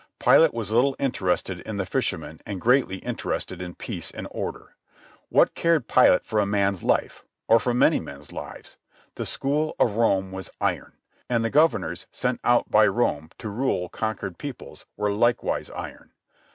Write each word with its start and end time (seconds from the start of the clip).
Pilate 0.19 0.51
was 0.51 0.71
little 0.71 0.95
interested 0.97 1.59
in 1.59 1.77
the 1.77 1.85
fisherman 1.85 2.41
and 2.43 2.59
greatly 2.59 2.95
interested 2.97 3.61
in 3.61 3.75
peace 3.75 4.09
and 4.09 4.27
order. 4.31 4.75
What 5.29 5.53
cared 5.53 5.87
Pilate 5.87 6.25
for 6.25 6.39
a 6.39 6.45
man's 6.47 6.81
life?—for 6.81 7.71
many 7.75 7.99
men's 7.99 8.31
lives? 8.31 8.77
The 9.13 9.27
school 9.27 9.75
of 9.79 9.91
Rome 9.97 10.31
was 10.31 10.49
iron, 10.59 10.93
and 11.29 11.45
the 11.45 11.51
governors 11.51 12.07
sent 12.09 12.39
out 12.43 12.71
by 12.71 12.87
Rome 12.87 13.29
to 13.37 13.47
rule 13.49 13.89
conquered 13.89 14.39
peoples 14.39 14.87
were 14.97 15.13
likewise 15.13 15.69
iron. 15.69 16.09